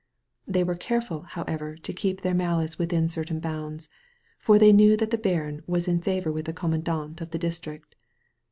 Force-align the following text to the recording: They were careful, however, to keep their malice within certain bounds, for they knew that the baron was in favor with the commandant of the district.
They 0.47 0.63
were 0.63 0.73
careful, 0.73 1.21
however, 1.21 1.75
to 1.77 1.93
keep 1.93 2.21
their 2.21 2.33
malice 2.33 2.79
within 2.79 3.07
certain 3.07 3.39
bounds, 3.39 3.87
for 4.39 4.57
they 4.57 4.73
knew 4.73 4.97
that 4.97 5.11
the 5.11 5.15
baron 5.19 5.61
was 5.67 5.87
in 5.87 6.01
favor 6.01 6.31
with 6.31 6.45
the 6.45 6.53
commandant 6.53 7.21
of 7.21 7.29
the 7.29 7.37
district. 7.37 7.93